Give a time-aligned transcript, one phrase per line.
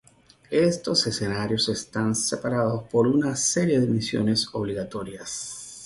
[0.49, 5.77] Estos escenarios están separados por una serie de misiones obligatorias.